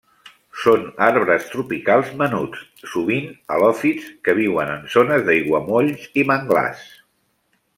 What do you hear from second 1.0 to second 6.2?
arbres tropicals menuts, sovint halòfits, que viuen en zones d'aiguamolls